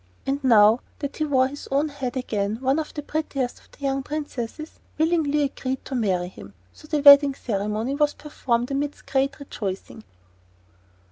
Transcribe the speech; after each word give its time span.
And, 0.25 0.43
now 0.43 0.79
that 0.97 1.17
he 1.17 1.25
wore 1.25 1.47
his 1.47 1.67
own 1.69 1.89
head 1.89 2.17
again, 2.17 2.55
one 2.59 2.79
of 2.79 2.91
the 2.91 3.03
prettiest 3.03 3.59
of 3.59 3.69
the 3.69 3.81
young 3.83 4.01
princesses 4.01 4.79
willingly 4.97 5.43
agreed 5.43 5.85
to 5.85 5.93
marry 5.93 6.27
him; 6.29 6.55
so 6.73 6.87
the 6.87 7.01
wedding 7.01 7.35
ceremony 7.35 7.93
was 7.93 8.15
performed 8.15 8.71
amidst 8.71 9.05
great 9.05 9.39
rejoicing. 9.39 10.03